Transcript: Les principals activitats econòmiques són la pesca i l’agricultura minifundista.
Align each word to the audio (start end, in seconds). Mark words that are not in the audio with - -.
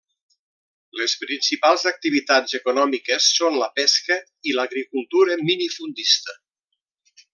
Les 1.01 1.13
principals 1.23 1.83
activitats 1.91 2.57
econòmiques 2.59 3.27
són 3.41 3.59
la 3.65 3.69
pesca 3.81 4.17
i 4.53 4.57
l’agricultura 4.61 5.37
minifundista. 5.51 6.39